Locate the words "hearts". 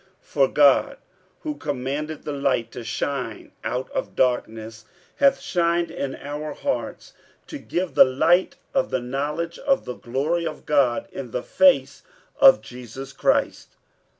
6.53-7.13